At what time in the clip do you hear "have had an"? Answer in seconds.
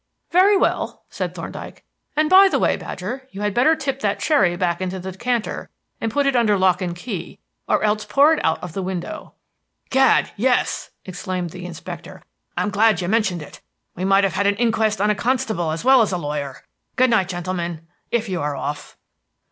14.23-14.55